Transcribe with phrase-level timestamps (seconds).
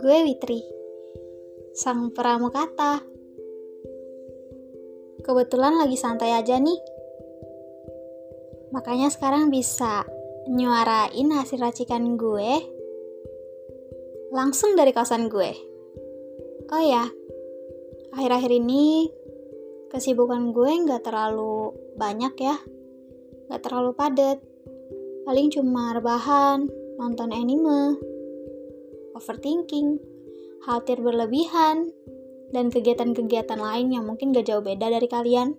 [0.00, 0.64] Gue Witri,
[1.76, 3.04] sang pramukata.
[5.20, 6.80] Kebetulan lagi santai aja nih.
[8.72, 10.08] Makanya sekarang bisa
[10.48, 12.64] nyuarain hasil racikan gue
[14.32, 15.52] langsung dari kawasan gue.
[16.72, 17.04] Oh ya,
[18.16, 19.04] akhir-akhir ini
[19.92, 22.56] kesibukan gue nggak terlalu banyak ya,
[23.52, 24.40] nggak terlalu padat.
[25.28, 28.00] Paling cuma rebahan, nonton anime,
[29.20, 30.00] overthinking,
[30.64, 31.92] khawatir berlebihan,
[32.50, 35.54] dan kegiatan-kegiatan lain yang mungkin gak jauh beda dari kalian.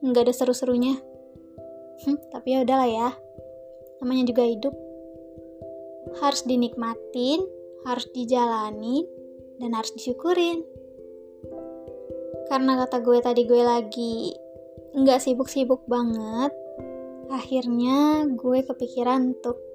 [0.00, 0.96] Nggak ada seru-serunya.
[2.06, 3.10] Hm, tapi ya udahlah ya.
[4.00, 4.74] Namanya juga hidup.
[6.22, 7.44] Harus dinikmatin,
[7.84, 9.04] harus dijalani,
[9.60, 10.64] dan harus disyukurin.
[12.46, 14.32] Karena kata gue tadi gue lagi
[14.96, 16.54] nggak sibuk-sibuk banget,
[17.28, 19.65] akhirnya gue kepikiran untuk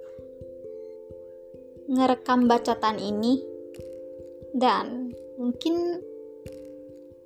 [1.92, 3.44] ngerekam bacotan ini
[4.56, 6.00] dan mungkin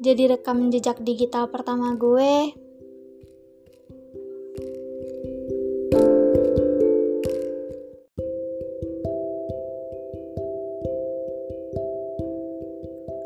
[0.01, 2.57] jadi rekam jejak digital pertama gue.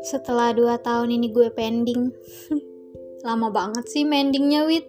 [0.04, 2.12] Setelah 2 tahun ini gue pending.
[3.26, 4.84] Lama banget sih mendingnya wit.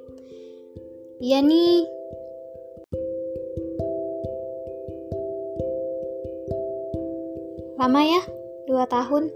[1.22, 2.01] Iya nih
[7.82, 8.22] Lama ya,
[8.70, 9.34] dua tahun.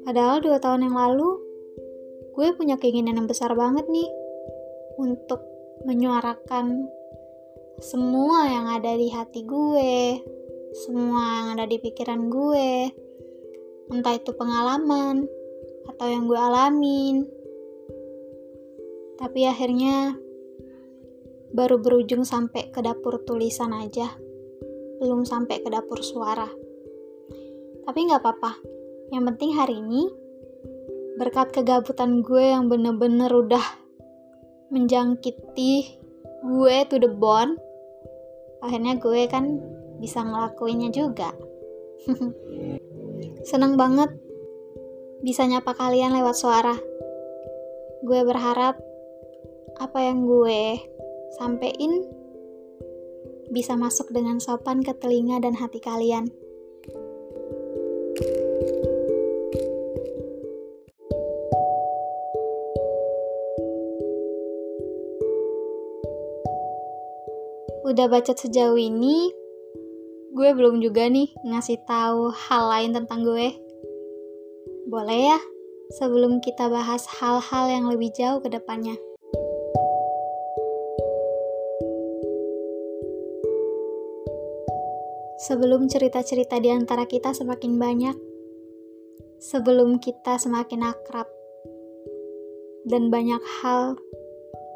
[0.00, 1.36] Padahal dua tahun yang lalu,
[2.32, 4.08] gue punya keinginan yang besar banget nih
[4.96, 5.44] untuk
[5.84, 6.88] menyuarakan
[7.84, 10.24] semua yang ada di hati gue,
[10.72, 12.96] semua yang ada di pikiran gue,
[13.92, 15.28] entah itu pengalaman
[15.84, 17.28] atau yang gue alamin.
[19.20, 20.16] Tapi akhirnya
[21.52, 24.16] baru berujung sampai ke dapur tulisan aja,
[24.96, 26.67] belum sampai ke dapur suara.
[27.88, 28.52] Tapi nggak apa-apa.
[29.08, 30.12] Yang penting hari ini,
[31.16, 33.64] berkat kegabutan gue yang bener-bener udah
[34.68, 35.96] menjangkiti
[36.44, 37.56] gue to the bone,
[38.60, 39.56] akhirnya gue kan
[40.04, 41.32] bisa ngelakuinnya juga.
[43.48, 44.12] Seneng banget
[45.24, 46.76] bisa nyapa kalian lewat suara.
[48.04, 48.76] Gue berharap
[49.80, 50.76] apa yang gue
[51.40, 52.04] sampein
[53.48, 56.28] bisa masuk dengan sopan ke telinga dan hati kalian.
[67.98, 69.34] Udah baca sejauh ini,
[70.30, 73.58] gue belum juga nih ngasih tahu hal lain tentang gue.
[74.86, 75.38] Boleh ya,
[75.98, 78.94] sebelum kita bahas hal-hal yang lebih jauh ke depannya.
[85.50, 88.14] Sebelum cerita-cerita di antara kita semakin banyak,
[89.42, 91.26] sebelum kita semakin akrab,
[92.86, 93.98] dan banyak hal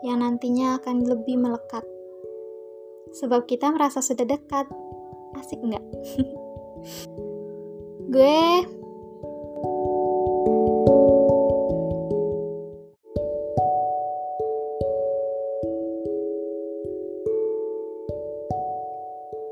[0.02, 1.86] yang nantinya akan lebih melekat
[3.16, 4.66] sebab kita merasa sudah dekat.
[5.36, 5.82] Asik nggak?
[8.12, 8.40] gue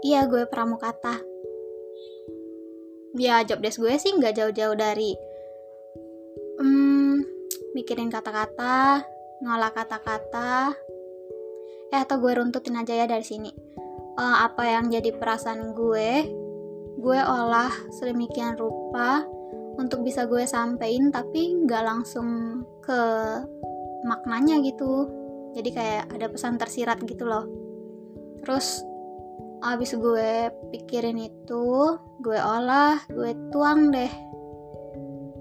[0.01, 1.23] Iya, gue pramukata.
[3.15, 5.15] Ya, job desk gue sih nggak jauh-jauh dari
[6.59, 7.15] hmm,
[7.79, 9.07] mikirin kata-kata,
[9.45, 10.75] ngolah kata-kata,
[11.91, 13.51] eh atau gue runtutin aja ya dari sini.
[14.15, 16.11] Uh, apa yang jadi perasaan gue?
[17.01, 19.27] Gue olah sedemikian rupa
[19.79, 23.01] untuk bisa gue sampein tapi nggak langsung ke
[24.07, 25.11] maknanya gitu.
[25.55, 27.47] Jadi kayak ada pesan tersirat gitu loh.
[28.45, 28.87] Terus
[29.61, 31.65] abis gue pikirin itu
[32.25, 34.09] gue olah gue tuang deh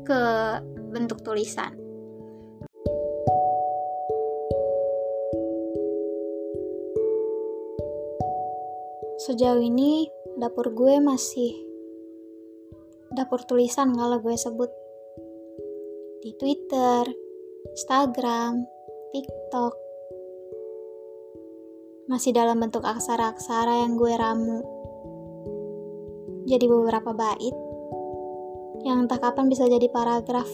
[0.03, 0.21] ke
[0.91, 1.78] bentuk tulisan
[9.29, 10.09] Sejauh ini,
[10.41, 11.53] dapur gue masih
[13.13, 14.73] dapur tulisan kalau gue sebut.
[16.25, 17.05] Di Twitter,
[17.69, 18.65] Instagram,
[19.13, 19.77] TikTok.
[22.09, 24.65] Masih dalam bentuk aksara-aksara yang gue ramu.
[26.49, 27.53] Jadi beberapa bait
[28.81, 30.49] yang entah kapan bisa jadi paragraf.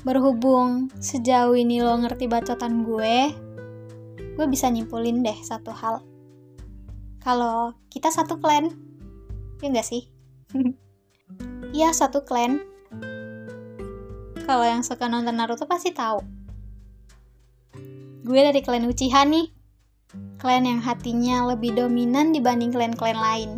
[0.00, 3.30] Berhubung sejauh ini lo ngerti bacotan gue,
[4.34, 6.00] gue bisa nyimpulin deh satu hal.
[7.20, 8.72] Kalau kita satu clan,
[9.60, 10.08] ya gak sih?
[11.70, 12.58] Iya satu clan.
[14.42, 16.18] kalau yang suka nonton Naruto pasti tahu.
[18.26, 19.46] Gue dari klan Uchiha nih.
[20.42, 23.54] Klan yang hatinya lebih dominan dibanding klan-klan lain.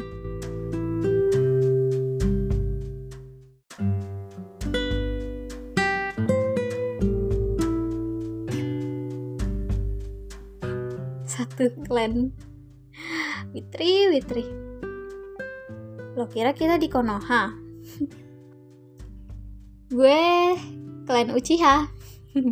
[11.42, 12.30] Satu klan.
[13.50, 14.46] Witri, Witri.
[16.14, 17.50] Lo kira kita di Konoha?
[19.90, 20.22] Gue
[21.02, 21.90] klan Uchiha.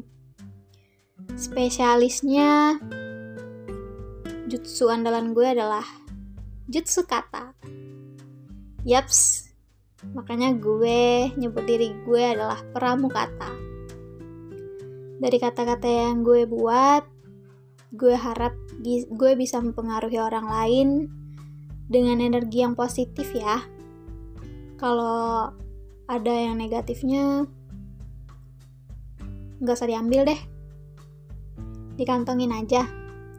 [1.47, 2.83] Spesialisnya
[4.51, 5.87] jutsu andalan gue adalah
[6.67, 7.55] jutsu kata.
[8.83, 9.55] Yaps,
[10.19, 13.55] makanya gue nyebut diri gue adalah pramukata.
[15.23, 17.20] Dari kata-kata yang gue buat,
[17.91, 18.55] gue harap
[18.87, 20.89] gue bisa mempengaruhi orang lain
[21.91, 23.59] dengan energi yang positif ya.
[24.79, 25.51] Kalau
[26.07, 27.47] ada yang negatifnya
[29.59, 30.41] nggak usah diambil deh.
[31.99, 32.87] Dikantongin aja.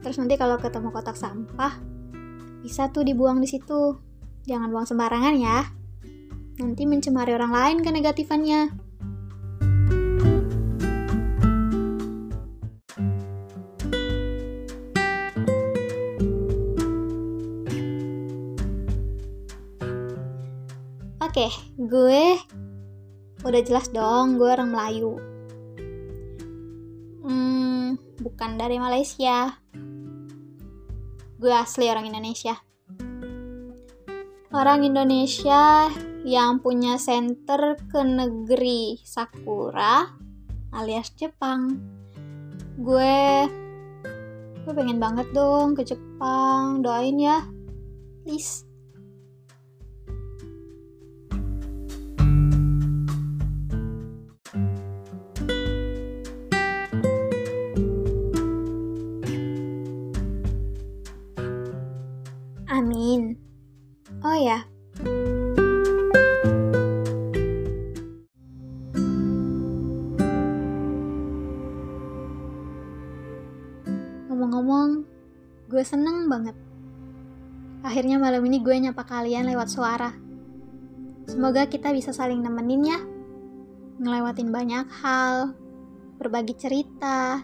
[0.04, 1.80] Terus nanti kalau ketemu kotak sampah
[2.60, 3.96] bisa tuh dibuang di situ.
[4.44, 5.64] Jangan buang sembarangan ya.
[6.60, 8.81] Nanti mencemari orang lain ke negatifannya
[21.92, 22.40] gue
[23.42, 25.18] Udah jelas dong, gue orang Melayu.
[27.26, 29.58] Hmm, bukan dari Malaysia.
[31.42, 32.54] Gue asli orang Indonesia.
[34.54, 35.90] Orang Indonesia
[36.22, 40.06] yang punya center ke negeri Sakura
[40.70, 41.82] alias Jepang.
[42.78, 43.50] Gue
[44.62, 46.78] gue pengen banget dong ke Jepang.
[46.78, 47.42] Doain ya.
[48.22, 48.71] Please.
[64.20, 64.68] Oh ya.
[74.28, 75.08] Ngomong-ngomong,
[75.72, 76.52] gue seneng banget.
[77.80, 80.12] Akhirnya malam ini gue nyapa kalian lewat suara.
[81.24, 83.00] Semoga kita bisa saling nemenin ya.
[83.96, 85.56] Ngelewatin banyak hal,
[86.20, 87.40] berbagi cerita.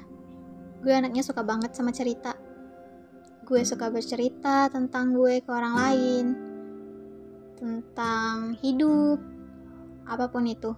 [0.84, 2.36] Gue anaknya suka banget sama cerita
[3.48, 6.24] gue suka bercerita tentang gue ke orang lain,
[7.58, 9.18] tentang hidup,
[10.06, 10.72] apa pun itu.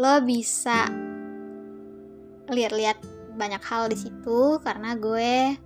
[0.00, 0.88] Lo bisa
[2.48, 3.04] lihat-lihat
[3.36, 5.60] banyak hal di situ karena gue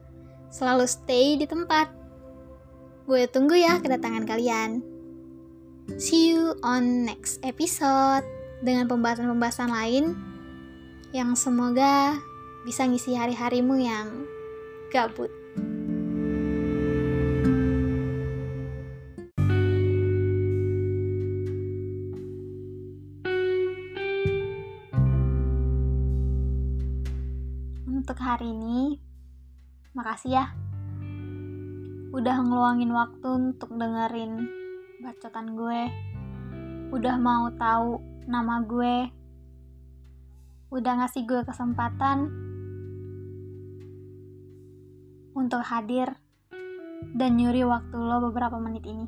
[0.50, 1.86] selalu stay di tempat.
[3.06, 4.91] Gue tunggu ya kedatangan kalian.
[5.82, 8.22] See you on next episode
[8.62, 10.14] dengan pembahasan-pembahasan lain
[11.10, 12.22] yang semoga
[12.62, 14.22] bisa ngisi hari-harimu yang
[14.94, 15.26] gabut.
[27.90, 29.02] Untuk hari ini,
[29.98, 30.46] makasih ya
[32.14, 34.61] udah ngeluangin waktu untuk dengerin
[35.02, 35.82] bacotan gue.
[36.94, 37.98] Udah mau tahu
[38.30, 38.96] nama gue.
[40.70, 42.30] Udah ngasih gue kesempatan
[45.34, 46.14] untuk hadir
[47.18, 49.06] dan nyuri waktu lo beberapa menit ini.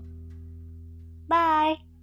[1.30, 1.93] Bye.